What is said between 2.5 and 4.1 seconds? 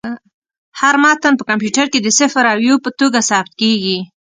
او یو په توګه ثبت کېږي.